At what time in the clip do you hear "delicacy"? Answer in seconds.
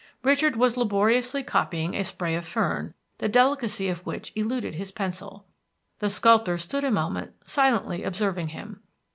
3.29-3.87